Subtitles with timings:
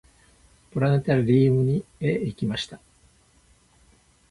[0.71, 2.79] プラネタリウムへ行きました。